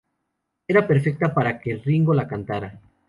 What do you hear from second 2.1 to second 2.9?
la cantara.